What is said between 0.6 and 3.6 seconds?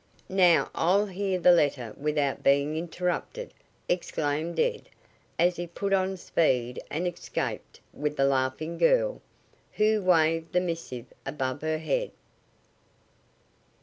I'll hear the letter without being interrupted!"